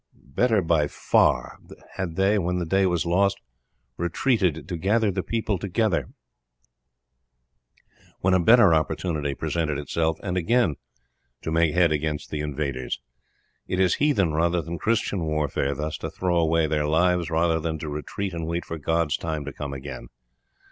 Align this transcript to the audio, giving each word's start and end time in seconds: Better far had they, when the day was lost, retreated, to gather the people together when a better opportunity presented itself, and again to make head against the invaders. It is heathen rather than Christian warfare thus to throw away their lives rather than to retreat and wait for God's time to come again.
Better 0.15 0.63
far 0.87 1.59
had 1.93 2.15
they, 2.15 2.39
when 2.39 2.57
the 2.57 2.65
day 2.65 2.87
was 2.87 3.05
lost, 3.05 3.39
retreated, 3.97 4.67
to 4.67 4.75
gather 4.75 5.11
the 5.11 5.21
people 5.21 5.59
together 5.59 6.09
when 8.21 8.33
a 8.33 8.39
better 8.39 8.73
opportunity 8.73 9.35
presented 9.35 9.77
itself, 9.77 10.17
and 10.23 10.37
again 10.37 10.73
to 11.43 11.51
make 11.51 11.75
head 11.75 11.91
against 11.91 12.31
the 12.31 12.39
invaders. 12.39 12.99
It 13.67 13.79
is 13.79 13.93
heathen 14.01 14.33
rather 14.33 14.63
than 14.63 14.79
Christian 14.79 15.21
warfare 15.23 15.75
thus 15.75 15.99
to 15.99 16.09
throw 16.09 16.37
away 16.37 16.65
their 16.65 16.87
lives 16.87 17.29
rather 17.29 17.59
than 17.59 17.77
to 17.77 17.87
retreat 17.87 18.33
and 18.33 18.47
wait 18.47 18.65
for 18.65 18.79
God's 18.79 19.17
time 19.17 19.45
to 19.45 19.53
come 19.53 19.71
again. 19.71 20.07